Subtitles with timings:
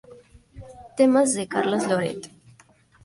[0.97, 2.21] Temas de Carlos Loret